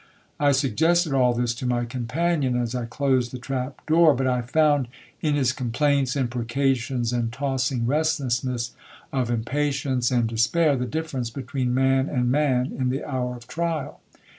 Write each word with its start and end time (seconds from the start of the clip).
I 0.39 0.51
suggested 0.51 1.13
all 1.13 1.35
this 1.35 1.53
to 1.53 1.67
my 1.67 1.85
companion 1.85 2.55
as 2.59 2.73
I 2.73 2.85
closed 2.85 3.31
the 3.31 3.37
trap 3.37 3.85
door; 3.85 4.15
but 4.15 4.25
I 4.25 4.41
found 4.41 4.87
in 5.21 5.35
his 5.35 5.53
complaints, 5.53 6.15
imprecations, 6.15 7.13
and 7.13 7.31
tossing 7.31 7.85
restlessness 7.85 8.73
of 9.13 9.29
impatience 9.29 10.09
and 10.09 10.27
despair, 10.27 10.75
the 10.75 10.87
difference 10.87 11.29
between 11.29 11.75
man 11.75 12.09
and 12.09 12.31
man 12.31 12.71
in 12.75 12.89
the 12.89 13.07
hour 13.07 13.35
of 13.37 13.45
trial. 13.47 13.99